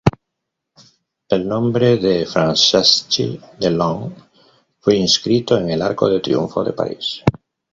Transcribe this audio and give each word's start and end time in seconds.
El 1.29 1.47
nombre 1.47 1.97
de 1.97 2.25
Franceschi-Delonne 2.25 4.15
fue 4.79 4.95
inscrito 4.95 5.59
en 5.59 5.69
el 5.69 5.83
Arco 5.83 6.09
de 6.09 6.19
Triunfo 6.21 6.63
de 6.63 6.73
París. 6.73 7.21